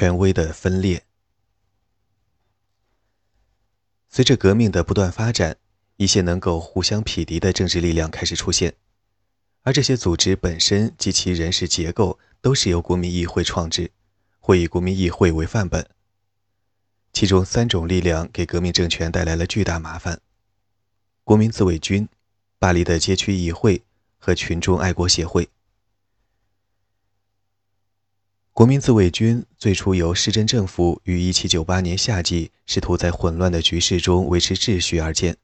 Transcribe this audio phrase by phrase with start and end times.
[0.00, 1.04] 权威的分裂。
[4.08, 5.58] 随着革命的不断发展，
[5.96, 8.76] 一些能够互相匹敌的政治力量开始出现，
[9.60, 13.90] 而这些组织本身及其人事结构都是由国民议会创制，
[14.38, 15.86] 或以国民议会为范本。
[17.12, 20.18] 其中三种力量给革命政权带来了巨大麻烦：
[21.24, 22.08] 国民自卫军、
[22.58, 23.82] 巴黎的街区议会
[24.16, 25.50] 和群众爱国协会。
[28.52, 35.36] 国民自卫军最初由市政政府于1798年夏季试图在混乱的局势中维持秩序而建。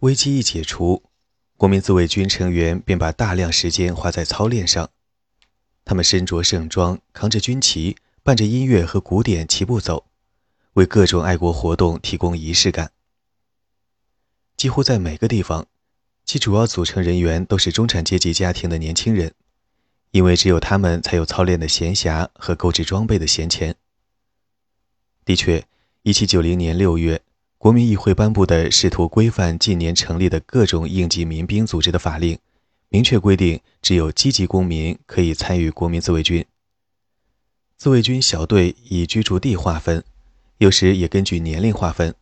[0.00, 1.02] 危机一解除，
[1.56, 4.88] 国民自卫军成员便把大量时间花在操练上。
[5.84, 10.06] 他们身着盛装，扛着军旗，伴着音乐和鼓点齐步走。
[10.74, 12.92] 为各种爱国活动提供仪式感。
[14.56, 15.66] 几乎在每个地方，
[16.24, 19.34] 其主要组成人员都是中产阶级家庭的年轻人，
[20.10, 23.74] 因为只有他们才有操练的闲暇和购置装备的闲钱。
[25.24, 25.66] 的确
[26.04, 27.22] ，1790年6月，
[27.58, 32.38] 国民议会颁布的试图规范近年成立的各种应急民兵组织的法令，
[32.88, 36.44] 明确规定，只有积极公民可以参与国民自卫军。
[37.76, 40.04] 自卫军小队以居住地划分。
[40.56, 42.16] 有时也根据年龄划分，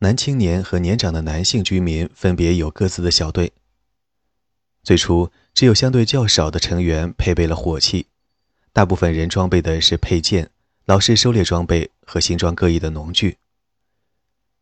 [0.00, 3.52] 男青年和年长的男性居民分别有各自的小队。
[4.82, 5.30] 最初
[5.60, 8.06] 只有相对较少的成员配备了火器，
[8.72, 10.48] 大部分人装备的是佩剑、
[10.86, 13.36] 老式狩猎装备和形状各异的农具。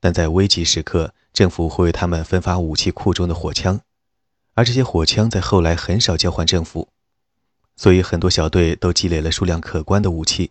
[0.00, 3.80] 但在危急时刻，政府会为他们分发武器库中的火枪，
[4.54, 6.88] 而这些火枪在后来很少交还政府，
[7.76, 10.50] 所以很多小队都积累了数量可观的武器。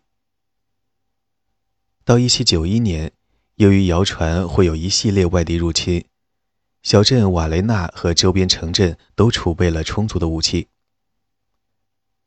[2.06, 3.12] 到一七九一年，
[3.56, 6.06] 由于谣传会有一系列外敌入侵，
[6.84, 10.68] 小镇瓦雷纳和周边城镇都储备了充足的武器。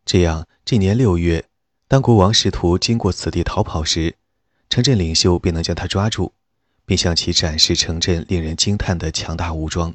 [0.04, 1.44] 这样，这年六月，
[1.88, 4.16] 当国王试图经过此地逃跑时，
[4.68, 6.32] 城镇领袖便能将他抓住，
[6.84, 9.94] 并向其展示城镇令人惊叹的强大武装。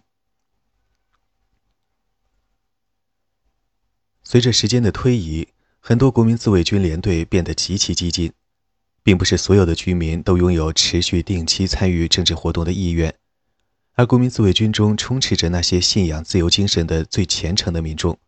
[4.24, 5.50] 随着时间的推移，
[5.80, 8.34] 很多国民自卫军连队变得极其激进。
[9.06, 13.14] 并不是所有的居民都拥有持续定期参与政治活动的意愿，
[13.96, 18.20] 而国民自卫军中充斥着那些信仰自由精神的最虔诚的民众。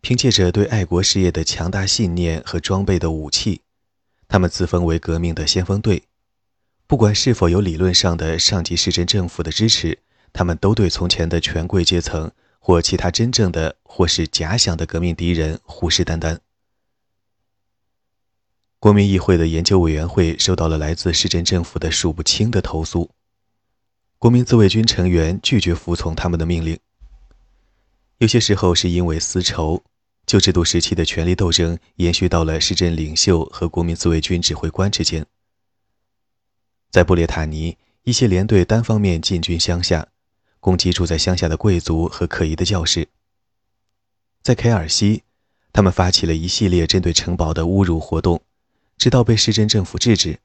[0.00, 3.62] 凭借着对爱国事业的强大信念和装备的武器，
[4.28, 6.04] 他们自封为革命的先锋队。
[6.86, 9.98] 不管是否有理论上的上级市政政府的支持，
[10.32, 16.38] 他们都对从前的权贵阶层或其他真正的或是假想的革命敌人虎视眈眈。
[18.78, 23.10] 国民议会的研究委员会收到了来自市政政府的数不清的投诉。
[24.20, 26.78] 国民自卫军成员拒绝服从他们的命令。
[28.18, 29.82] 有些时候是因为私仇，
[30.26, 35.24] 旧制度时期的权力斗争延续到了市镇领袖和国民自卫军指挥官之间。
[36.90, 40.06] 在布列塔尼，一些连队单方面进军乡下，
[40.60, 43.08] 攻击住在乡下的贵族和可疑的教士。
[44.42, 45.22] 在凯尔西，
[45.72, 48.42] 他们发起了一系列针对城堡的侮辱活动。
[48.98, 50.40] 直到被市政政府制止。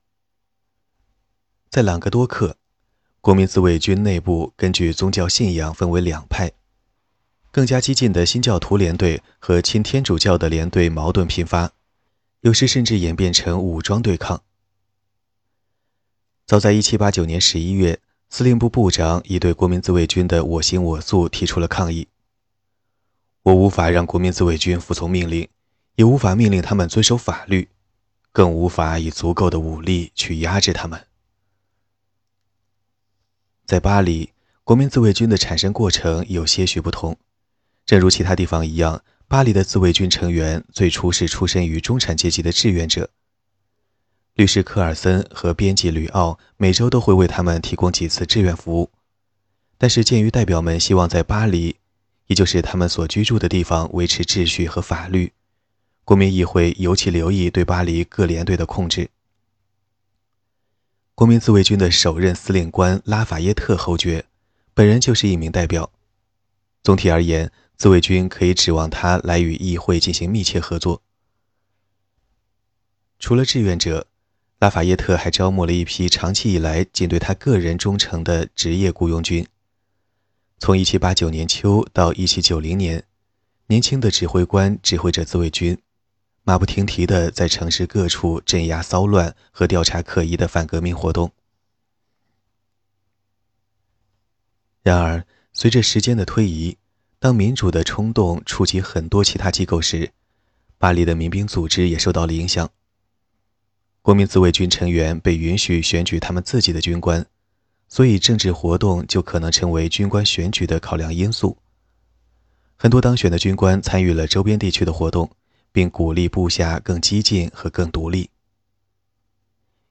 [1.69, 2.55] 在朗格多克，
[3.25, 6.51] 国民自卫军内部根据宗教信仰分为两派，
[7.49, 11.71] 更加激进的新教徒连队和亲天主教的连队矛盾频发，
[12.41, 14.43] 有时甚至演变成武装对抗。
[16.45, 17.99] 早在1789年11月，
[18.29, 22.07] 司令部部长已对国民自卫军的我行我素提出了抗议
[23.41, 25.49] ：“我无法让国民自卫军服从命令，
[25.95, 27.69] 也无法命令他们遵守法律。”
[28.31, 31.07] 更无法以足够的武力去压制他们。
[33.65, 34.29] 在巴黎，
[34.63, 37.17] 国民自卫军的产生过程有些许不同。
[37.83, 43.09] 正如其他地方一样，巴黎的自卫军成员最初是出身于中产阶级的志愿者。
[44.35, 48.91] 律师科尔森和编辑吕奥每周都会为他们提供几次志愿服务。
[49.79, 51.77] 但是，鉴于代表们希望在巴黎，
[52.27, 55.33] 也就是他们所居住的地方，维持秩序和法律。
[56.03, 59.09] 国民议会尤其留意对巴黎各联队的控制。
[61.15, 64.25] 国民自卫军的首任司令官拉法耶特侯爵，
[64.73, 65.89] 本人就是一名代表。
[66.83, 71.01] 总体而言，自卫军可以指望他来与议会进行密切合作。
[73.17, 74.07] 除了志愿者，
[74.59, 79.47] 拉法耶特还招募了一批长期以来仅对他个人忠诚的职业雇佣军。
[80.59, 83.05] 从1789年秋到1790年，
[83.67, 85.77] 年轻的指挥官指挥着自卫军。
[86.47, 91.31] 马不停蹄地在城市各处镇压骚乱和调查可疑的反革命活动。
[94.83, 96.77] 然而，随着时间的推移，
[97.17, 100.11] 当民主的冲动触及很多其他机构时，
[100.77, 102.69] 巴黎的民兵组织也受到了影响。
[104.03, 107.25] 国民自卫军成员被允许选举他们自己的军官，
[107.89, 111.57] 所以政治活动就可能成为军官选举的考量因素。
[112.75, 115.31] 很多当选的军官参与了周边地区的活动，
[115.75, 118.29] 并鼓励部下更激进和更独立。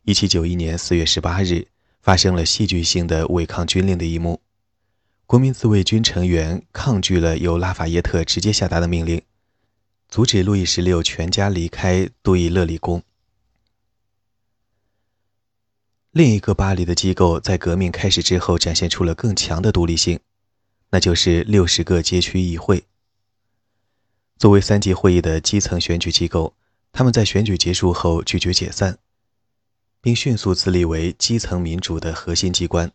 [0.05, 1.69] 一七九一年四月十八日，
[2.01, 4.41] 发生了戏剧性的违抗军令的一幕：
[5.27, 9.21] 国民自卫军成员抗拒了由拉法耶特直接下达的命令，
[10.09, 13.03] 阻止路易十六全家离开杜伊勒里宫。
[16.13, 20.19] 另一个巴黎的机构在革命开始之后展现出了更强的独立性，
[20.89, 22.85] 那就是六十个街区议会。
[24.39, 26.55] 作为三级会议的基层选举机构，
[26.93, 28.99] 他们在选举结束后拒绝解散，
[30.01, 32.93] 并迅速自立为基层民主的核心机关。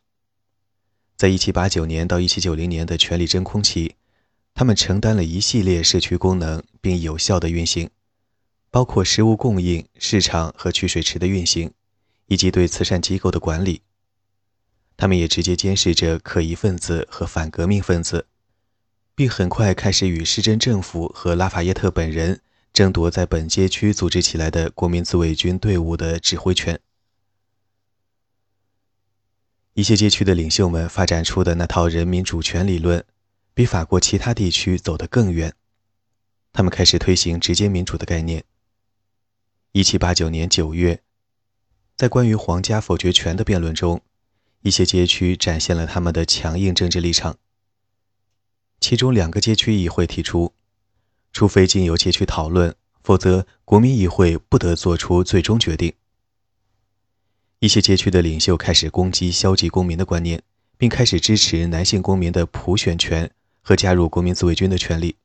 [1.15, 3.95] 在1789年到1790年的权力真空期，
[4.53, 7.89] 他们承担了一系列社区功能，并有效的运行，
[8.69, 11.71] 包括食物供应、市场和取水池的运行。
[12.31, 13.81] 以及对慈善机构的管理，
[14.95, 18.27] 他们也直接监视着可疑分子和反革命分子，
[19.19, 22.39] 并很快开始与市政政府和拉法耶特本人
[22.71, 26.79] 争夺在本街区组织起来的国民自卫军队伍的指挥权。
[29.73, 33.03] 一些街区的领袖们发展出的那套人民主权理论，
[33.53, 35.53] 比法国其他地区走得更远。
[36.53, 38.45] 他们开始推行直接民主的概念。
[39.73, 41.01] 一七八九年九月。
[41.97, 44.01] 在关于皇家否决权的辩论中，
[44.61, 47.37] 一些街区展现了他们的强硬政治立场。
[48.79, 50.53] 其中两个街区议会提出，
[51.31, 52.73] 除非经由街区讨论，
[53.03, 55.93] 否则国民议会不得做出最终决定。
[57.59, 60.41] 一些街区的领袖开始攻击消极公民的观念，
[60.77, 63.29] 并开始支持男性公民的普选权
[63.61, 65.17] 和加入国民自卫军的权利。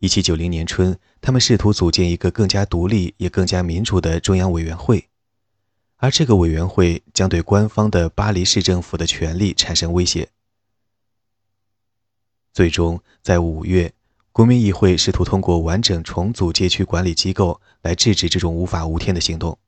[0.00, 5.08] 1790年春，他们试图组建一个更加独立也更加民主的中央委员会。
[5.98, 10.28] 而这个委员会将对官方的巴黎市政府的权力产生威胁。
[12.54, 13.92] 最终，在五月，
[14.30, 19.58] 国民议会试图通过完整重组街区管理机构来制止这种无法无天的行动。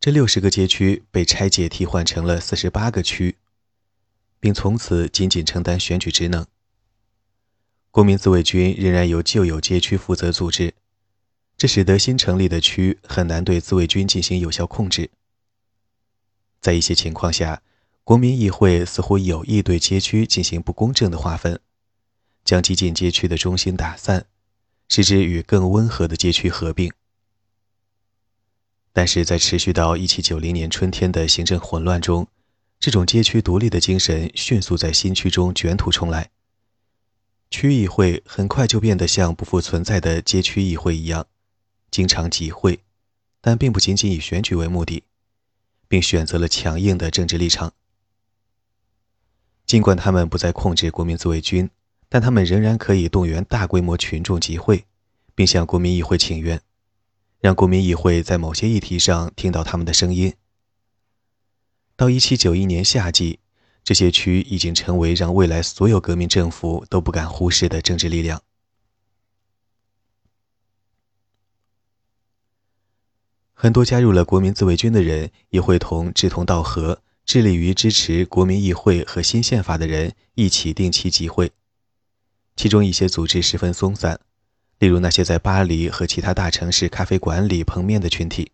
[0.00, 3.36] 这六十个街区被拆解替换成了四十八个区，
[4.40, 6.44] 并从此仅仅承担选举职能。
[7.92, 10.74] 国民自卫军仍然由旧有街区负责组织。
[11.56, 15.08] 这使得新成立的区很难对自卫军进行有效控制。
[16.60, 17.62] 在一些情况下，
[18.08, 21.60] 国民议会似乎有意对街区进行不公正的划分，
[22.42, 24.24] 将激进街区的中心打散，
[24.88, 26.90] 使之与更温和的街区合并。
[28.94, 32.26] 但是在持续到1790年春天的行政混乱中，
[32.80, 36.30] 这种街区独立的精神迅速在新区中卷土重来。
[37.50, 41.26] 区议会很快就变得像不复存在的街区议会一样。
[41.90, 42.80] 经常集会，
[43.42, 45.02] 但并不仅仅以选举为目的，
[45.86, 47.74] 并选择了强硬的政治立场。
[49.68, 51.68] 尽管他们不再控制国民自卫军，
[52.08, 54.86] 但他们仍然可以动员大规模群众集会，
[55.34, 56.58] 并向国民议会请愿，
[57.38, 60.32] 让国民议会在某些议题上听到他们的声音。
[61.96, 63.40] 到1791年夏季，
[63.84, 68.42] 这些区已经成为让未来所有革命政府都不敢忽视的政治力量。
[73.52, 81.52] 很多加入了国民自卫军的人也会同志同道合、致力于支持国民议会和新宪法的人一起定期集会。
[82.56, 84.18] 其中一些组织十分松散，
[84.78, 88.52] 例如那些在巴黎和其他大城市咖啡馆里碰面的群体。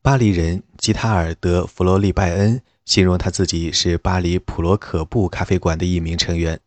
[0.00, 6.58] 巴黎人吉塔尔·德·弗罗利拜恩形容他自己是巴黎普罗可布咖啡馆的一名成员。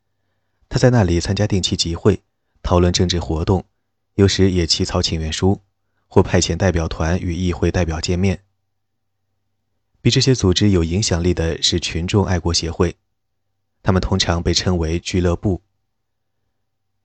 [0.69, 2.21] 他在那里参加定期集会，
[2.61, 3.65] 讨论政治活动，
[4.13, 5.59] 有时也起草请愿书。
[6.09, 8.43] 或派遣代表团与议会代表见面。
[10.01, 12.95] 比这些组织有影响力的是群众爱国协会，
[13.83, 15.61] 他们通常被称为俱乐部。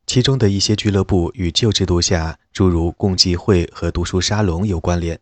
[0.07, 5.19] 其中的一些俱乐部与旧制度下诸如共济会和读书沙龙有关联，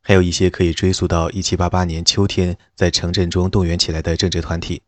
[0.00, 4.82] 还有一些可以追溯到1788年秋天在城镇中动员起来的政治团体。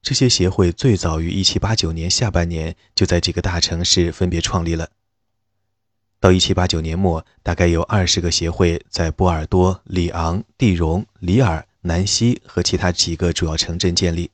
[0.00, 4.88] 这些协会最早于1789年下半年就在几个大城市分别创立了。
[6.18, 14.30] 到1789年末，大概有二十个协会在波尔多、里昂、蒂荣、里尔、南希和其他几个主要城镇建立。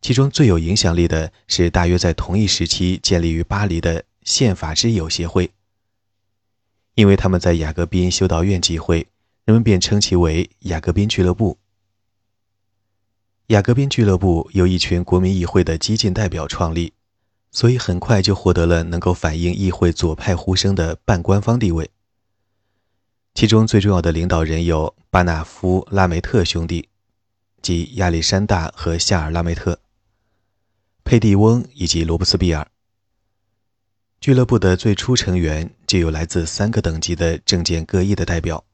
[0.00, 5.50] 其中最有影响力的是大约在同一时期建立于巴黎的宪法之友协会。
[6.94, 9.06] 因为他们在雅各宾修道院集会，
[9.44, 11.58] 人们便称其为雅各宾俱乐部。
[13.48, 16.92] 雅各宾俱乐部由一群国民议会的激进代表创立。
[17.58, 21.90] 所以很快就获得了能够反映议会左派呼声的半官方地位。
[23.34, 26.88] 其中最重要的领导人有巴纳夫·拉梅特兄弟，
[27.60, 29.80] 即亚历山大和夏尔·拉梅特、
[31.02, 32.64] 佩蒂翁以及罗伯斯庇尔。
[34.20, 38.64] 俱乐部的最初成员就有来自三个等级的政见各异的代表。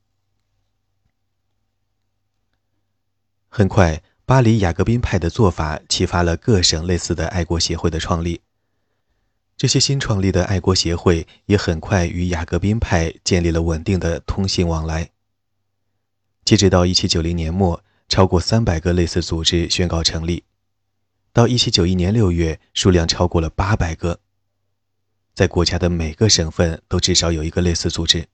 [3.49, 8.43] 很快，巴黎雅各宾派的做法启发了各省类似的爱国协会的创立。
[9.57, 15.11] 这些新创立的爱国协会也很快与雅各宾派建立了稳定的通信往来。
[16.45, 20.43] 截止到1790年末，超过300个类似组织宣告成立；
[21.33, 24.21] 到1791年6月，数量超过了800个。
[25.35, 28.27] 在国家的每个省份都至少有一个类似组织。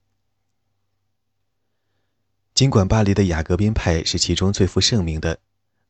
[2.55, 5.39] 尽管巴黎的雅各宾派是其中最负盛名的，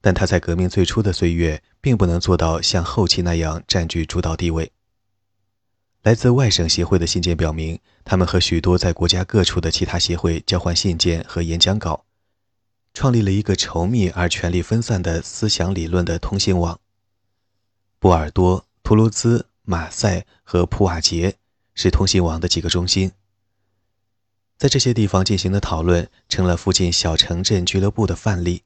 [0.00, 4.70] 但他在革命最初的岁月并不能做到像后期那样占据主导地位。
[6.02, 12.06] 来自外省协会的信件表明，他们和许多在国家各处的其他协会交换信件和演讲稿，
[12.94, 16.80] 创立了一个稠密而权力分散的思想理论的通信网。
[17.98, 21.36] 波尔多、图卢兹、马赛和普瓦捷
[21.74, 23.12] 是通信网的几个中心。
[24.56, 28.62] 在这些地方进行的讨论，成了附近小城镇俱乐部的范例。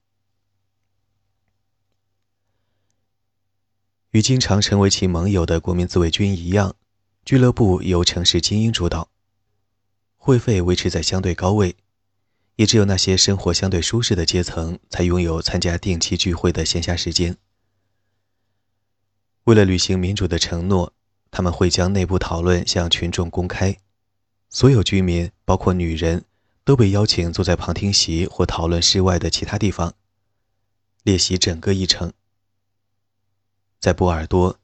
[4.11, 6.77] 与经常成为其盟友的国民自卫军一样。
[7.25, 9.09] 俱乐部由城市精英主导，
[10.19, 11.75] 会费维持在相对高位，
[12.57, 17.39] 也只有那些生活相对舒适的阶层才拥有参加定期聚会的闲暇时间。
[19.45, 20.93] 为了履行民主的承诺，
[21.31, 23.79] 他们会将内部讨论向群众公开，
[24.51, 26.27] 所有居民，包括女人，
[26.63, 29.95] 都被邀请坐在旁听席或讨论室外的其他地方，
[31.03, 32.13] 列席整个议程。
[33.81, 34.59] 在波尔多。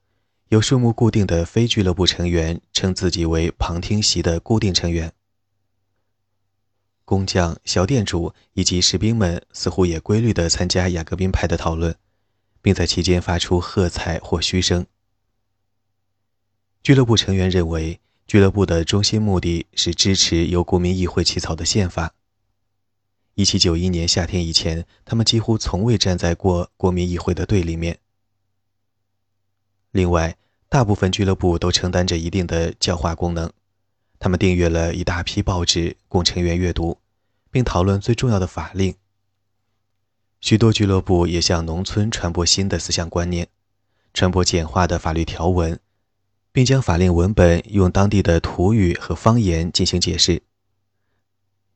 [0.50, 5.12] 有数目固定的非俱乐部成员称自己为旁听席的固定成员。
[7.04, 11.95] 工匠、小店主以及士兵们似乎也规律地参加雅各宾派的讨论，
[12.61, 14.85] 并在期间发出喝彩或嘘声。
[16.83, 22.14] 俱乐部成员认为，俱乐部的中心目的是支持由国民议会起草的宪法。
[23.37, 28.00] 1791年夏天以前，他们几乎从未站在过国民议会的对立面。
[29.92, 30.37] 另外，
[30.68, 33.50] 大部分俱乐部都承担着一定的教化功能，
[34.20, 36.99] 他们订阅了一大批报纸供成员阅读，
[37.50, 38.94] 并讨论最重要的法令。
[40.40, 43.49] 许多俱乐部也向农村传播新的思想观念，
[44.14, 45.78] 传播简化的法律条文，
[46.52, 50.40] 并将法令文本用当地的土语和方言进行解释。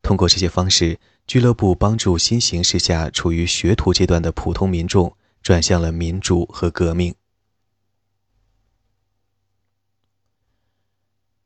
[0.03, 7.15] 通过这些方式，俱乐部帮助新形势下处于学徒阶段的普通民众转向了民主和革命。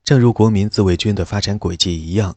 [0.09, 2.35] 正如国民自卫军的发展轨迹一样，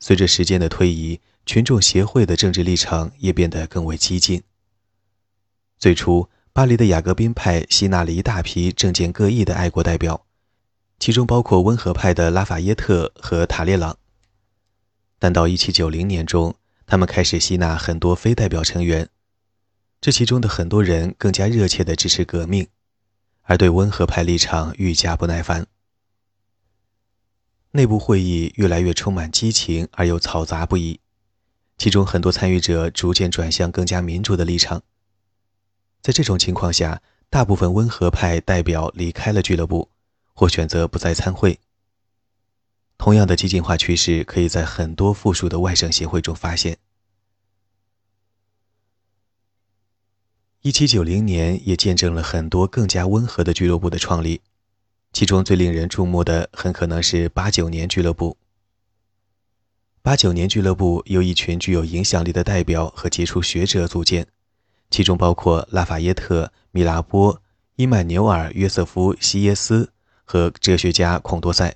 [0.00, 4.42] 随着时间的推移，群众协会的政治立场也变得更为激进。
[5.78, 10.26] 最初，巴黎的雅各宾派吸纳了一大批政见各异的爱国代表，
[10.98, 13.96] 其中包括温和派的拉法耶特和塔列朗。
[15.20, 16.56] 但到1790年中，
[16.88, 19.08] 他们开始吸纳很多非代表成员，
[20.00, 22.66] 这其中的很多人更加热切地支持革命，
[23.42, 25.68] 而对温和派立场愈加不耐烦。
[27.76, 30.98] 内部会议越来越充满激情而又嘈杂不已，
[31.76, 34.82] 其中很多参与者逐渐转向更加民主的立场。
[36.00, 39.90] 在这种情况下，大部分温和派代表离开了俱乐部，
[40.32, 41.60] 或选择不再参会。
[42.96, 46.78] 同样的激进化趋势可以在很多附属的外省协会中发现。
[50.62, 54.40] 一七九零年也见证了很多更加温和的俱乐部的创立。
[55.16, 58.36] 其中最令人注目的，很可能是八九年俱乐部。
[60.02, 64.26] 八九年俱乐部由一群具有影响力的代表和杰出学者组建，
[64.90, 67.40] 其中包括拉法耶特、米拉波、
[67.76, 69.90] 伊曼纽尔、约瑟夫·西耶斯
[70.26, 71.74] 和哲学家孔多塞。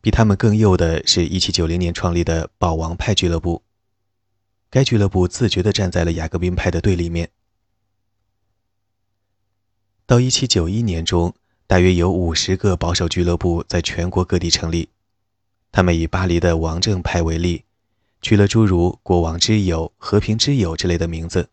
[0.00, 3.64] 比他们更幼的是1790年创立的保王派俱乐部，
[4.70, 7.32] 该俱乐部自觉地站在了雅各宾派的对立面。
[10.06, 11.34] 到1791年中。
[11.66, 14.90] 大约有五十个保守俱乐部在全国各地成立，
[15.72, 17.64] 他们以巴黎的王政派为例，
[18.20, 21.48] 取了诸如“国王之友”“和平之友”之类的名字。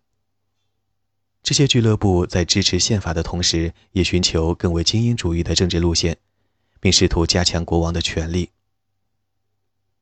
[1.41, 6.18] 这些俱乐部在支持宪法的同时，也寻求更为精英主义的政治路线，
[6.80, 8.50] 并试图加强国王的权力。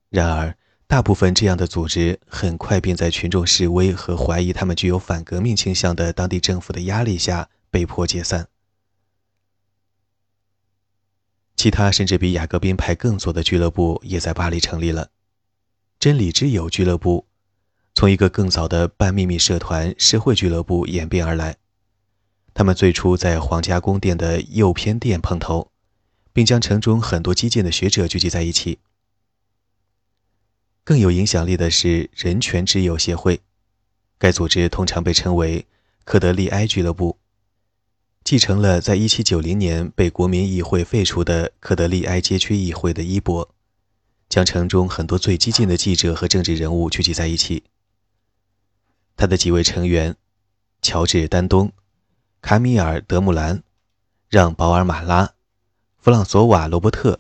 [0.10, 8.48] 然而，大部分这样的组织很快便在群众示威和怀疑他们具有反革命倾向的当地政府的压力下被迫解散。
[11.60, 15.10] 其他甚至比雅各宾派更左的俱乐部也在巴黎成立了。
[16.00, 17.26] 真理之友俱乐部
[17.94, 21.58] 从一个更早的半秘密社团社会俱乐部演变而来。
[22.54, 25.70] 他们最初在皇家宫殿的右偏殿碰头，
[26.32, 28.80] 并将城中很多激进的学者聚集在一起。
[30.86, 33.42] 更有影响力的是人权之友协会，
[34.18, 35.68] 该组织通常被称为
[36.06, 37.19] 科德利埃俱乐部。
[38.30, 43.50] 继承了在1790年被国民议会废除的科德利埃街区议会的衣钵，
[44.30, 47.64] 将城中很多最激进的记者和政治人物聚集在一起。
[49.18, 50.16] 他的几位成员，
[50.80, 51.72] 乔治·丹东、
[52.40, 53.64] 卡米尔·德穆兰、
[54.30, 55.34] 让·保尔马拉、
[55.98, 57.20] 弗朗索瓦·罗伯特、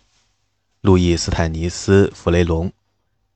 [0.82, 2.72] 路易斯坦尼斯·弗雷龙、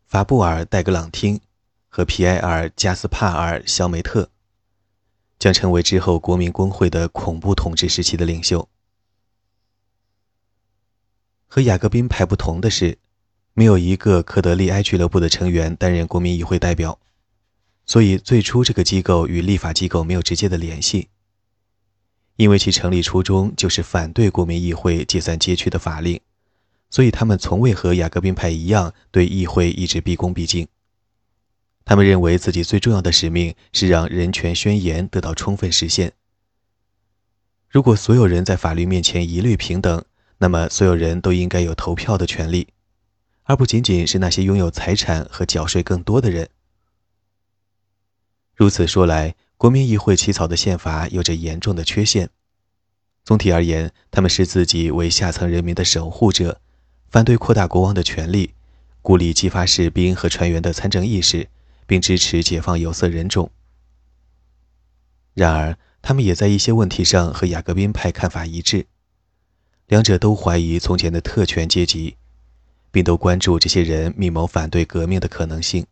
[0.06, 1.42] 法布尔·戴格朗汀
[1.90, 4.30] 和皮埃尔·加斯帕尔·肖梅特。
[5.44, 8.70] 将成为之后国民工会的恐怖统治时期的领袖。
[11.48, 12.98] 和雅各宾派不同的是，
[13.54, 16.98] 没有一个科德利埃俱乐部的成员担任国民议会代表，
[17.86, 21.10] 所以最初这个机构与立法机构没有直接的联系。
[22.38, 26.22] 因为其成立初衷就是反对国民议会解散街区的法令，
[26.90, 30.66] 所以他们从未和雅各宾派一样对议会一直毕恭毕敬。
[31.86, 36.14] 他们认为自己最重要的使命是让人权宣言得到充分实现。
[37.70, 40.04] 如果所有人在法律面前一律平等，
[40.38, 42.68] 那么所有人都应该有投票的权利，
[43.44, 46.50] 而不仅仅是那些拥有财产和缴税更多的人。
[48.56, 52.30] 如此说来，国民议会起草的宪法有着严重的缺陷。
[53.26, 56.62] 总体而言，他们视自己为下层人民的守护者，
[57.10, 58.54] 反对扩大国王的权力，
[59.02, 61.50] 鼓励激发士兵和船员的参政意识。
[61.86, 63.52] 并支持解放有色人种。
[65.34, 68.88] 然而，他们也在一些问题上和雅各宾派看法一致，
[69.88, 72.18] 两者都怀疑从前的特权阶级，
[72.92, 75.88] 并都关注这些人密谋反对革命的可能性。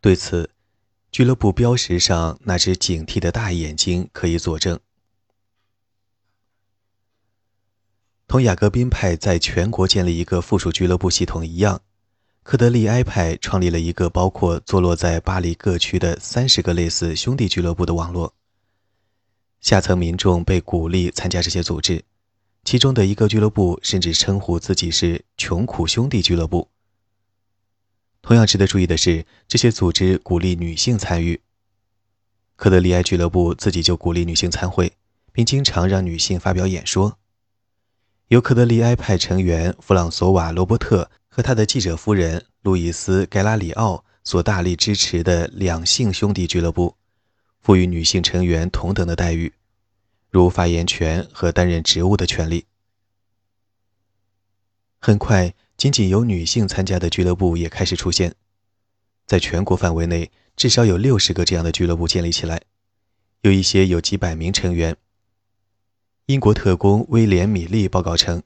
[0.00, 0.50] 对此，
[1.10, 4.78] 俱乐部标识上那只警惕的大眼睛可以佐证。
[8.28, 11.80] 同雅各宾派在全国建立一个附属俱乐部系统一样。
[12.48, 18.32] 科德利埃派创立了一个包括坐落在巴黎各区的三十个类似兄弟俱乐部的网络。
[19.60, 22.02] 下层民众被鼓励参加这些组织，
[22.64, 26.70] 其中的一个俱乐部甚至称呼自己是“穷苦兄弟俱乐部”。
[28.22, 31.38] 同样值得注意的是，这些组织鼓励女性参与。
[32.56, 34.94] 科德利埃俱乐部自己就鼓励女性参会，
[35.32, 37.18] 并经常让女性发表演说。
[38.28, 41.10] 由科德利埃派成员弗朗索瓦·罗伯特。
[41.38, 46.96] 和他的记者夫人路易斯·盖拉里奥所大力支持的两性兄弟俱乐部，
[47.60, 49.52] 赋予女性成员同等的待遇，
[50.30, 52.66] 如发言权和担任职务的权利。
[54.98, 58.34] 很快，仅仅由女性参加的俱乐部也开始出现，
[59.24, 62.60] 在全国范围内，至少有六十个这样的俱乐部建立起来，
[63.42, 64.96] 有一些有几百名成员。
[66.26, 68.42] 英国特工威廉·米利报告称。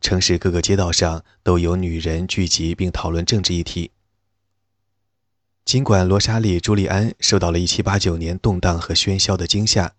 [0.00, 3.90] 城市各个街道上都有女人聚集并讨论政治议题。
[5.64, 9.92] 尽管罗莎莉·朱利安受到了1789年动荡和喧嚣的惊吓，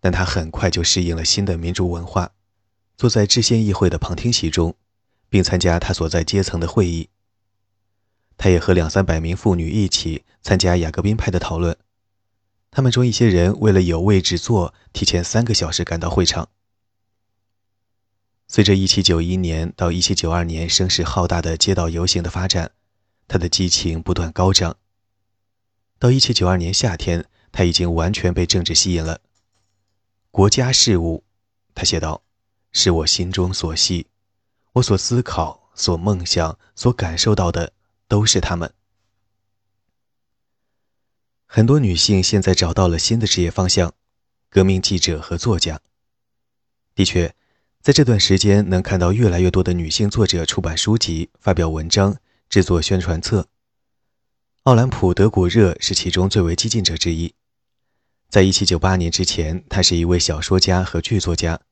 [0.00, 2.32] 但她很快就适应了新的民主文化，
[2.96, 4.74] 坐在制宪议会的旁听席中，
[5.28, 7.10] 并参加她所在阶层的会议。
[8.36, 11.76] 他也和两三百名妇女一起参加雅各宾派的讨论，
[12.70, 16.48] 他们中一些人为了有位置坐，提前三个小时赶到会场。
[18.50, 22.72] 随着1791年到1792年声势浩大的街道游行的发展，
[23.28, 24.78] 他的激情不断高涨。
[25.98, 29.20] 到1792年夏天，他已经完全被政治吸引了。
[30.30, 31.24] 国家事务，
[31.74, 32.22] 他写道，
[32.72, 34.06] 是我心中所系，
[34.72, 37.74] 我所思考、所梦想、所感受到的，
[38.08, 38.72] 都是他们。
[41.44, 43.92] 很多女性现在找到了新的职业方向，
[44.48, 45.82] 革命记者和作家。
[46.94, 47.34] 的确。
[47.88, 52.18] 在这段时间，能看到越来越多的女性作者出版书籍、发表文章、
[52.50, 53.48] 制作宣传册。
[54.64, 57.32] 奥兰普·德古热是其中最为激进者之一。
[58.28, 61.62] 在1798年之前，他是一位小说家和剧作家。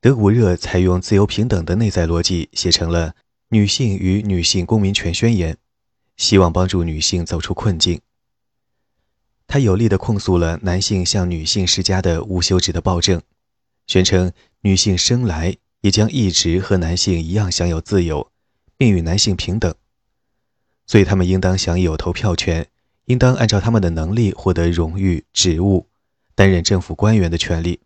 [0.00, 3.10] 德古热采用自由平等的内在逻辑，写成了
[3.50, 5.54] 《女性与女性公民权宣言》，
[6.16, 8.00] 希望帮助女性走出困境。
[9.46, 13.22] 他有力地控诉了男性向女性施加的无休止的暴政，
[13.88, 14.32] 宣称。
[14.62, 18.32] 女性生来也将一直和男性一样享有自由，
[18.76, 19.72] 并与男性平等，
[20.84, 22.66] 所以他们应当享有投票权，
[23.04, 25.86] 应当按照他们的能力获得荣誉职务，
[26.34, 27.78] 担任政府官员的权利。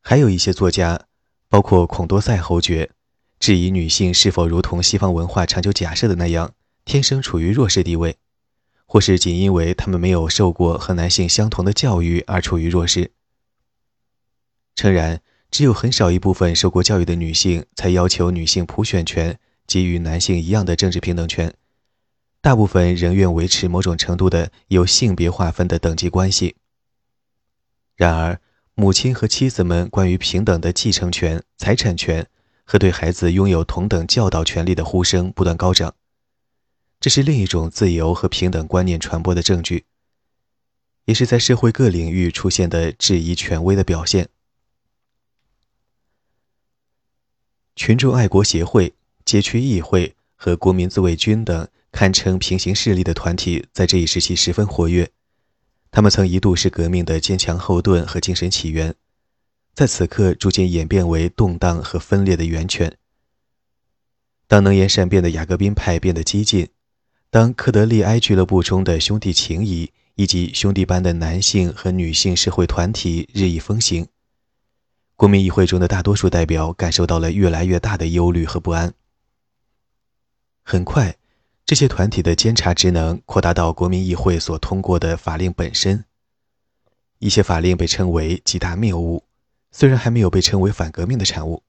[0.00, 1.06] 还有一些作家，
[1.48, 2.92] 包括孔多塞侯爵，
[3.40, 8.16] 质疑女性是否如同西方文化长久假设的那样，天生处于弱势地位，
[8.86, 13.10] 或是仅因为她们没有受过和男性相同的教育而处于弱势。
[14.76, 21.54] 诚然，只有很少一部分受过教育的女性才要求女性普选权给予男性一样的政治平等权，
[22.42, 26.56] 大部分仍愿维持某种程度的有性别划分的等级关系。
[27.96, 28.38] 然而，
[28.74, 32.26] 母亲和妻子们关于平等的继承权、财产权
[32.62, 35.94] 和对孩子拥有同等教导权利的呼声不断高涨，
[37.00, 39.86] 这是另一种自由和平等观念传播的证据，
[41.06, 44.28] 也是在社会各领域出现的质疑权威的表现。
[47.76, 48.94] 群众爱国协会、
[49.26, 55.10] 街区议会和国民自卫军等堪称平行势力的团体在这一时期十分活跃。
[55.90, 58.94] 他们曾一度是革命的坚强后盾和精神起源，
[59.74, 62.96] 在此刻逐渐演变为动荡和分裂的源泉。
[64.48, 66.68] 当能言善辩的雅各宾派变得激进，
[67.30, 74.06] 当科德利埃俱乐部中的兄弟情谊以及兄弟般的男性和女性社会团体日益风行，
[75.16, 78.94] 国民议会中的大多数代表感受到了越来越大的忧虑和不安。
[80.62, 81.16] 很快。
[81.64, 86.04] 这些团体的监察职能扩大到国民议会所通过的法令本身。
[87.18, 89.24] 一些法令被称为极大谬误，
[89.72, 91.64] 虽然还没有被称为反革命的产物。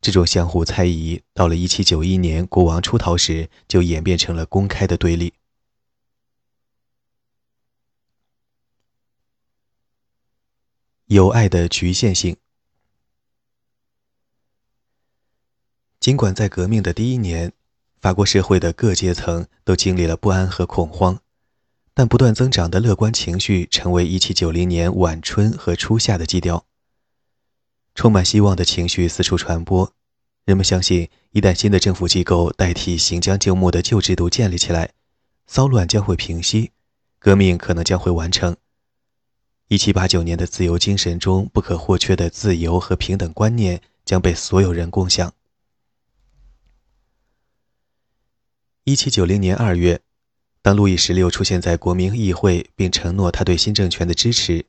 [0.00, 5.32] 这种相互猜疑，到了1791年国王出逃时，就演变成了公开的对立。
[11.08, 12.36] 友爱的局限性。
[15.98, 17.52] 尽管在革命的第一年。
[18.00, 21.18] 法国社会的各阶层都经历了不安和恐慌，
[21.94, 26.64] 但不断增长的乐观情绪成为1790年晚春和初夏的基调。
[27.96, 29.92] 充满希望的情绪四处传播，
[30.44, 34.92] 人们相信，一旦新的政府机构代替行将就木的旧制度建立起来，
[35.48, 36.70] 骚乱将会平息，
[37.18, 38.56] 革命可能将会完成。
[39.68, 45.32] 1789年的自由精神中不可或缺的自由和平等观念将被所有人共享。
[48.84, 50.00] 一七九零年二月，
[50.62, 54.64] 当路易十六出现在国民议会，并承诺他对新政权的支持，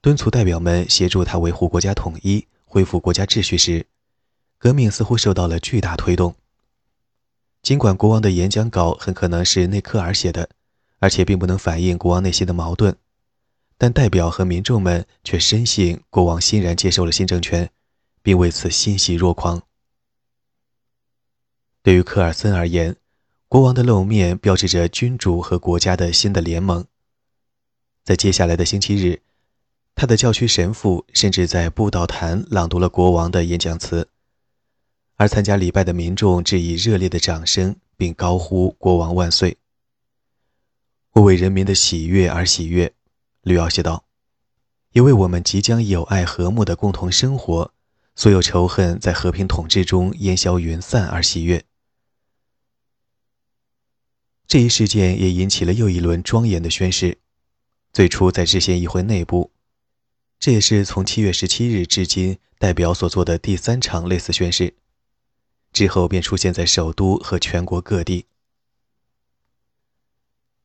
[0.00, 3.86] 敦促代表们协助他维护国家统一、恢复国家秩序时，
[4.58, 6.34] 革命似乎受到了巨大推动。
[7.62, 10.48] 尽管国王的演讲稿很可能是内克尔写的，
[10.98, 12.96] 而且并不能反映国王内心的矛盾，
[13.82, 17.70] 但代表和民众们却深信国王欣然接受了新政权，
[18.20, 19.62] 并为此欣喜若狂。
[21.82, 22.96] 对于科尔森而言，
[23.48, 26.84] 国王的露面标志着君主和国家的新的联盟。
[28.04, 29.22] 在接下来的星期日，
[29.94, 34.10] 他的教区神父甚至在布道坛朗读了国王的演讲词，
[35.16, 39.56] 而参加礼拜的民众致以热烈的掌声，并高呼“国王万岁”。
[41.12, 42.92] 我为人民的喜悦而喜悦，
[43.42, 44.04] 吕奥写道，
[44.92, 47.72] 也为我们即将友爱和睦的共同生活，
[48.14, 51.64] 所有仇恨在和平统治中烟消云散而喜悦。
[54.46, 57.18] 这一事件也引起了又一轮庄严的宣誓。
[57.92, 59.52] 最初在制宪议会内部，
[60.38, 64.74] 这也是从七月十七日至今代表所做的第三场类似宣誓。
[65.72, 68.26] 之后便出现在首都和全国各地。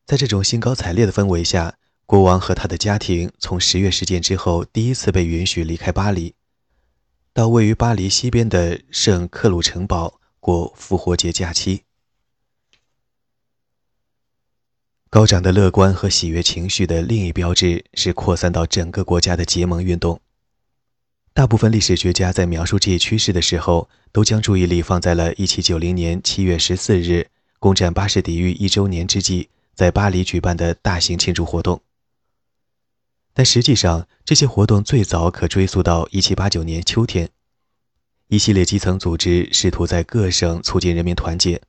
[0.04, 6.34] 在这种兴高采烈的氛围下，国王和他的家庭从十月事件之后第一次被允许离开巴黎，
[7.32, 11.82] 到位于巴黎西边的圣克鲁城堡过复活节假期。
[15.10, 20.20] 高涨的乐观和喜悦情绪的另一标志是扩散到整个国家的结盟运动。
[21.34, 31.82] 大部分历史学家在描述这一趋势的时候，都将注意力放在了1790年7月14日攻占巴士底狱一周年之际，在巴黎举办的大型庆祝活动。
[33.38, 37.28] 但实际上，这些活动最早可追溯到1789年秋天，
[38.28, 41.60] 一系列基层组织试图在各省促进人民团结。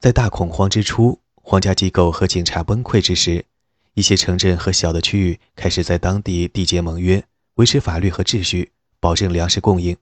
[0.00, 3.44] 在大恐慌之初，皇家机构和警察崩溃之时，
[3.92, 7.22] 一些城镇和小的区域开始在当地缔结盟约，
[7.56, 9.94] 维持法律和秩序，保证粮食供应。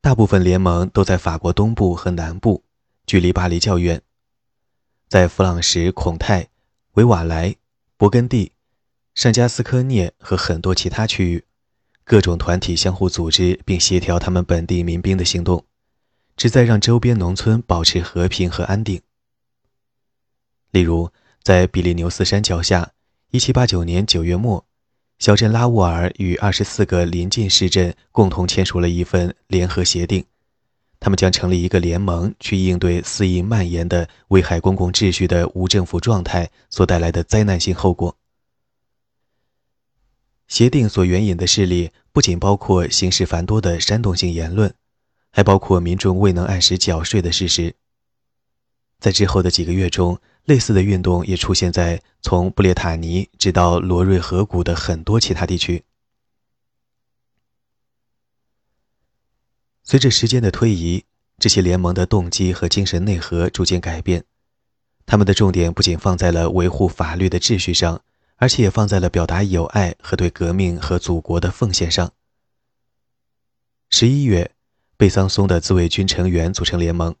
[0.00, 2.64] 大部分联盟都在法国东部和南部，
[3.06, 4.02] 距离巴黎较远。
[5.08, 6.48] 在弗朗什、孔泰、
[6.96, 7.54] 维瓦莱、
[7.98, 8.52] 勃艮第、
[9.14, 11.44] 圣加斯科涅和很多其他区域，
[12.04, 15.66] 各种团体相互组织并协调他们本地民兵的行动。
[16.38, 19.02] 旨在让周边农村保持和平和安定。
[20.70, 21.10] 例如，
[21.42, 22.92] 在比利牛斯山脚下
[23.32, 24.64] ，1789年9月末，
[25.18, 30.24] 小镇拉沃尔与二十四个邻近市镇共同签署了一份联合协定，
[30.98, 38.16] 他们将成立一个联盟，去应对肆意蔓延的危害公共秩序的无政府状态所带来的灾难性后果。
[40.48, 44.72] 协定所援引的事例不仅包括形式繁多的煽动性言论，
[45.30, 47.74] 还包括民众未能按时缴税的事实。
[48.98, 55.82] 在之后的几个月中，类似的运动也出现在从布列塔尼直到罗瑞河谷的很多其他地区。
[59.88, 61.04] 随着时间的推移，
[61.38, 64.24] 这些联盟的动机和精神内核逐渐改变，
[65.06, 68.02] 他们的重点不仅放在了维护法律的秩序上，
[68.34, 72.12] 而且也放在了表达友爱和对革命和祖国的奉献上。
[73.88, 74.50] 十一月，
[74.96, 77.12] 贝桑松的自卫军成员组成联盟；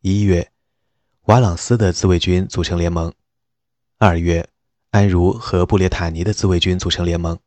[0.00, 0.50] 一月。
[1.26, 3.12] 瓦朗斯的自卫军组成联盟。
[3.98, 4.48] 二月，
[4.90, 7.38] 安茹和布列塔尼的自卫军组成联盟。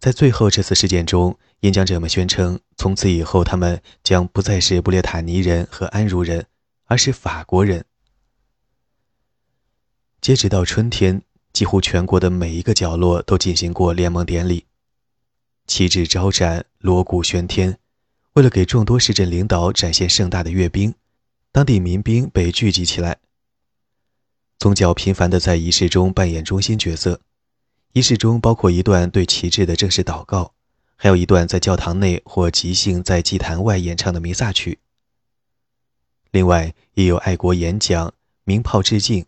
[0.00, 6.46] 在最后这次事件中，演讲者们宣称，从此以后他们将不再是布列塔尼人和安茹人，
[6.86, 7.84] 而是法国人。
[10.22, 14.64] 截止到春天，几乎全国的每一个角落都进行过联盟典礼，
[15.66, 17.78] 旗帜招展，锣鼓喧天。
[18.34, 20.94] 为了给众多市镇领导展现盛大的阅兵。
[21.52, 23.18] 当地民兵被聚集起来，
[24.56, 27.20] 宗教频繁地在仪式中扮演中心角色。
[27.92, 30.54] 仪式中包括一段对旗帜的正式祷告，
[31.02, 34.80] 还有一段在教堂内或即兴在祭坛外演唱的弥撒曲。
[36.30, 38.12] 另外，也有爱国演讲、
[38.44, 39.24] 鸣炮致敬，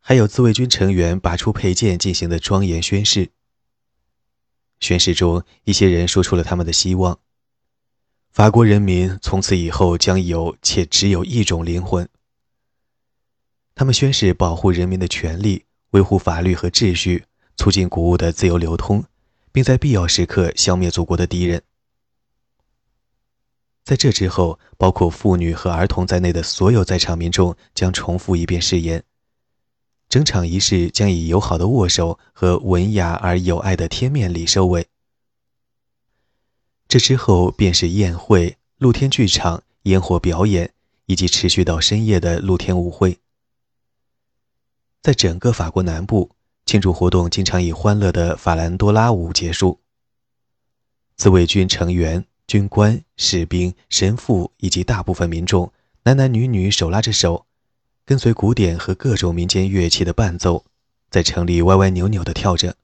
[0.00, 3.30] 还有自卫军成员拔出佩剑进行的庄严宣誓。
[4.80, 7.18] 宣誓中，一些人说出了他们的希望。
[8.30, 12.06] 法国人民从此以后将有且只有一种灵魂。
[13.74, 17.24] 他们宣誓保护人民的权利，维护法律和秩序，
[17.56, 19.02] 促进谷物的自由流通，
[19.52, 21.62] 并在必要时刻消灭祖国的敌人。
[23.84, 29.04] 在这之后，包括妇女和儿童在内的所有在场民众将重复一遍誓言。
[30.08, 34.86] 整场仪式将以友好的握手和文雅而有爱的贴面礼收尾。
[36.86, 40.72] 这之后便是宴会、露天剧场、烟火表演，
[41.06, 43.18] 以及持续到深夜的露天舞会。
[45.00, 46.30] 在整个法国南部，
[46.72, 49.80] 庆祝活动经常以欢乐的法兰多拉舞结束。
[51.16, 55.70] 自卫军成员、军官、士兵、神父以及大部分民众，
[56.04, 57.44] 男男女女手拉着手，
[58.06, 60.64] 跟随鼓点和各种民间乐器的伴奏，
[61.10, 62.74] 在城里歪歪扭扭地跳着。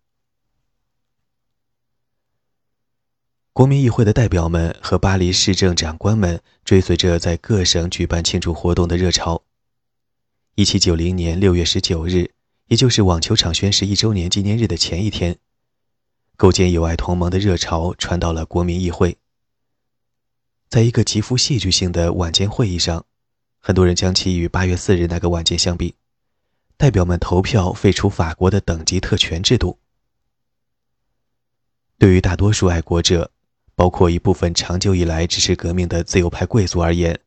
[3.54, 9.44] 国民议会的代表们和巴黎市政长官们追随着在各省举办庆祝活动的热潮。
[10.56, 12.32] 1790年6月19日，
[12.68, 15.38] 也就是网球场宣誓一周年纪念日的前一天，
[16.36, 19.16] 构建友爱同盟的热潮传到了国民议会。
[20.68, 23.06] 在一个极富戏剧性的晚间会议上，
[23.58, 25.94] 很多人将其与8月4日那个晚间相比。
[26.76, 29.80] 代表们投票废除法国的等级特权制度。
[31.98, 33.32] 对于大多数爱国者，
[33.74, 37.18] 包括一部分长久以来支持革命的自由派贵族而言，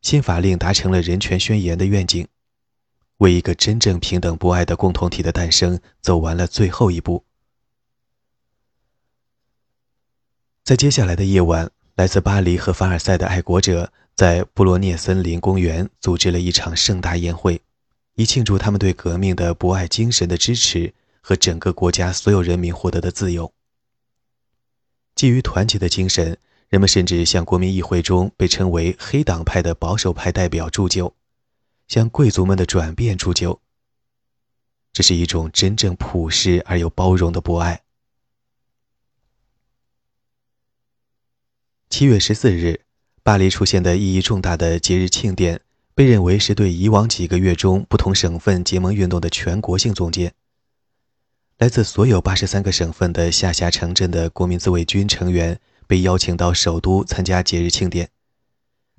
[0.00, 2.26] 新法令达成了人权宣言的愿景，
[3.18, 7.24] 为一个真正平等博爱的共同体的诞生走完了最后一步。
[10.62, 17.62] 在接下来的夜晚，来自巴黎和凡尔赛的爱国者在布罗涅森林公园组织了一场盛大宴会，
[18.14, 23.52] 以庆祝他们对革命的博爱精神的支持和整个国家所有人民获得的自由。
[25.14, 26.36] 基于团结的精神，
[26.68, 31.14] 人们甚至向国民议会中被称为“黑党派”的保守派代表祝酒，
[31.88, 33.60] 向贵族们的转变铸就。
[34.92, 37.82] 这是一种真正朴实而又包容的博爱。
[41.90, 42.80] 七月十四日，
[43.22, 45.60] 巴黎出现的意义重大的节日庆典，
[45.94, 50.32] 被认为是对以往几个月中不同省份结盟运动的全国性总结。
[51.58, 58.10] 来自所有八十三个省份的下辖城镇的国民自卫军成员被邀请到首都参加节日庆典。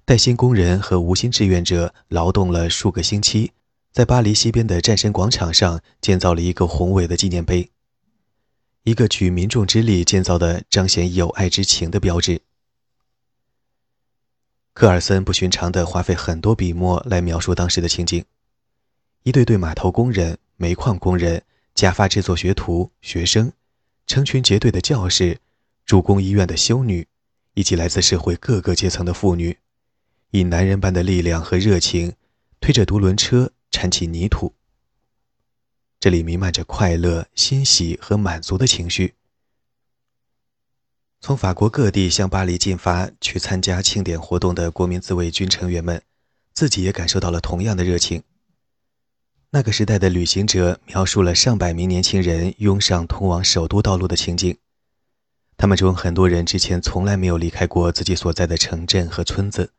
[0.08, 3.52] 带薪工人和无薪志愿者劳动了数个星期，
[3.92, 7.70] 在巴黎西边的战神广场上建造了一个宏伟的纪念碑，
[8.84, 12.40] 一个举民众之力建造的彰显友爱之情的标志。
[14.74, 18.24] 科尔森不寻常地花费很多笔墨来描述当时的情景：
[19.24, 21.44] 一对对码头工人、煤矿工人。
[21.76, 23.52] 假发制作学徒、学生，
[24.08, 25.38] 成群结队的教士，
[25.86, 27.06] 主攻医院的修女，
[27.56, 29.58] 以及来自社会各个阶层的妇女，
[30.32, 32.14] 以男人般的力量和热情，
[32.60, 34.54] 推着独轮车铲起泥土。
[36.00, 39.16] 这里弥漫着快乐、欣喜和满足的情绪。
[41.20, 46.02] 从法国各地向巴黎进发去参加庆典活动的国民自卫军成员们，
[46.54, 48.24] 自己也感受到了同样的热情。
[49.50, 54.56] 那个时代的旅行者描述了上百名年轻人拥上通往首都道路的情景。
[55.56, 59.72] 他们中很多人之前从来没有离开过自己所在的城镇和村子，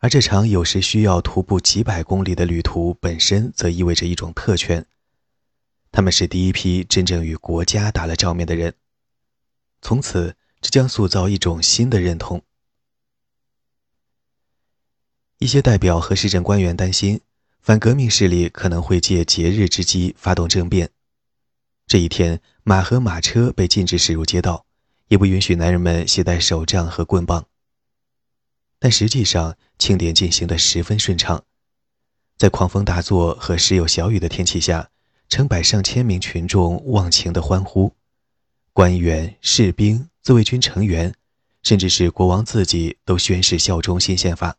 [0.00, 4.86] 而这场有时需要徒步几百公里的旅途本身则意味着一种特权。
[5.90, 8.74] 他们是第一批真正与国家打了照面的人，
[9.82, 12.42] 从此这将塑造一种新的认同。
[15.38, 17.20] 一些代表和市政官员担心，
[17.60, 20.90] 反革命势力可能会借节日之机发动政变。
[21.86, 24.66] 这一天，马和马车被禁止驶入街道，
[25.08, 27.46] 也不允许男人们携带手杖和棍棒。
[28.78, 31.44] 但实际上，庆典进行得十分顺畅，
[32.36, 34.90] 在狂风大作和时有小雨的天气下，
[35.28, 37.94] 成百上千名群众忘情地欢呼，
[38.72, 41.14] 官员、士兵、自卫军成员，
[41.62, 44.56] 甚至是国王自己，都宣誓效忠新宪法。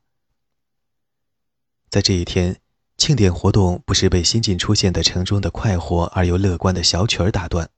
[1.89, 2.59] 在这一天。
[2.99, 7.69] 庆典活动不是被新近出现的城中的快活而又乐观的小曲儿打断。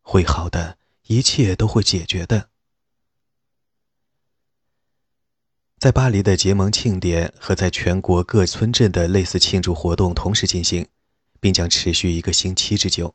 [0.00, 2.50] 会好的，一切都会解决的。
[5.78, 10.86] 在巴黎的结盟庆典和在全国各村镇的类似庆祝活动同时进行，
[11.38, 13.14] 并将持续一个星期之久。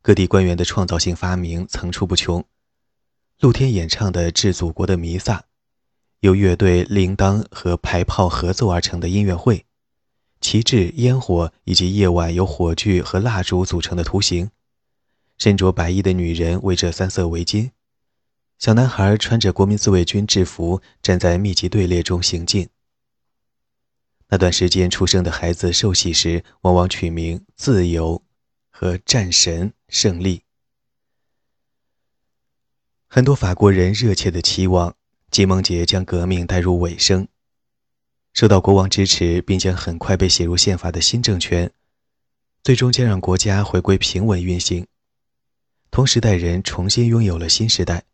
[0.00, 2.42] 各地官员的创造性发明层出不穷：
[3.40, 5.44] 露天演唱的致祖国的弥撒，
[6.20, 9.66] 由乐队、铃铛和排炮合奏而成的音乐会。
[10.40, 14.50] 旗帜、烟火以及夜晚由火炬和蜡烛组成的图形，
[15.36, 17.72] 身着白衣的女人围着三色围巾，
[18.58, 22.68] 小男孩穿着国民自卫军制服站在密集队列中行进。
[24.28, 28.22] 那段时间出生的孩子受洗时，往往取名“自由”
[28.68, 30.42] 和“战神”“胜利”。
[33.06, 34.94] 很多法国人热切地期望
[35.30, 37.26] 吉蒙杰将革命带入尾声。
[38.34, 41.72] 受到国王支持，并将很快被写入宪法的新政权，
[42.62, 44.86] 最终将让国家回归平稳运行。
[45.90, 48.04] 同时代人重新拥有了新时代，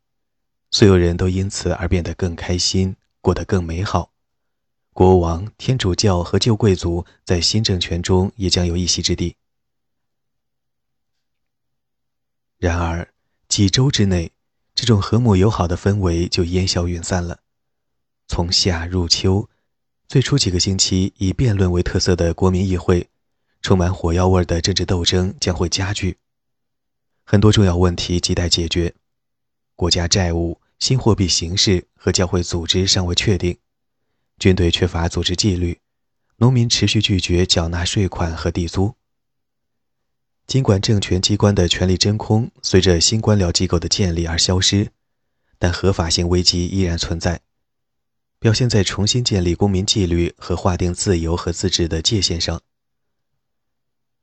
[0.74, 4.10] 所有人都因此而变得更开心，过得更美好。
[4.92, 9.36] 国王、天主教和旧贵族在新政权中也将有一席之地。
[12.58, 13.08] 然而，
[13.48, 14.32] 几周之内，
[14.74, 17.38] 这种和睦友好的氛围就烟消云散了。
[18.26, 19.48] 从夏入秋。
[20.08, 23.08] 最初几个星期以辩论为特色的国民议会，
[23.62, 26.18] 充满火药味的政治斗争将会加剧。
[27.22, 28.92] 很多重要问题亟待解决，
[29.76, 33.56] 国家债务、新货币形式和教会组织尚未确定，
[34.38, 35.80] 军队缺乏组织纪律，
[36.36, 38.94] 农民持续拒绝缴纳税款和地租。
[40.46, 44.90] 尽管政权机关的权力真空随着新官僚机构的建立而消失，
[45.58, 47.40] 但合法性危机依然存在。
[48.38, 52.60] 表现在重新建立公民纪律和划定自由和自治的界限上。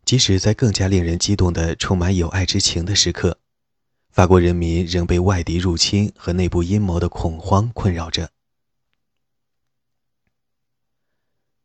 [0.05, 3.39] 即使在更加令人激动的、充满友爱之情的时刻，
[4.11, 8.31] 法国人民仍被外敌入侵和内部阴谋的恐慌困扰着。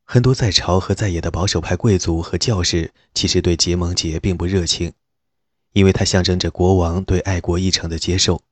[0.04, 4.92] 很多在朝和在野的保守派贵族和教士其实对结盟节并不热情，
[5.72, 8.42] 因为它象征着国王对爱国议程的接受。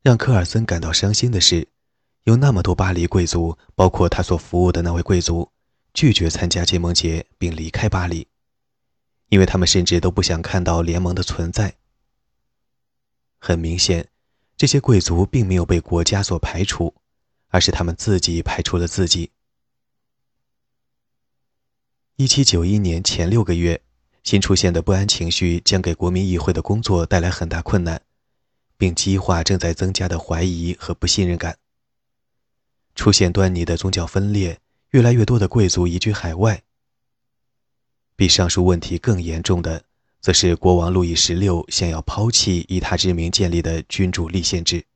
[0.00, 1.68] 让科尔森感到伤心的是。
[2.24, 5.50] 有那么多巴黎贵族，包括他所服务的那位贵族，
[5.92, 8.28] 拒绝参加结盟节并离开巴黎，
[9.28, 11.74] 因为他们甚至都不想看到联盟的存在。
[13.44, 14.06] 很明显，
[14.56, 16.94] 这些贵族并没有被国家所排除，
[17.48, 19.32] 而是他们自己排除了自己。
[22.14, 23.82] 一七九一年前六个月，
[24.22, 28.00] 新出现的不安情绪将给国民议会的工作带来很大困难，
[28.76, 31.58] 并激化正在增加的怀疑和不信任感。
[32.94, 34.60] 出现端倪的宗教分裂，
[34.90, 36.62] 越来越多的贵族移居海外。
[38.14, 39.82] 比上述问题更严重的，
[40.22, 44.86] 则是国王路易十六想要抛弃以他之名建立的君主立宪制。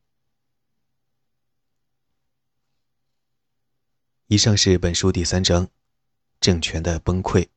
[4.27, 5.67] 以上是本书第三章：
[6.39, 7.49] 政权的崩溃。